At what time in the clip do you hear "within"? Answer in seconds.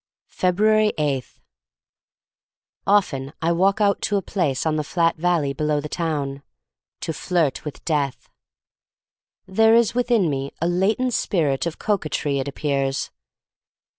9.93-10.27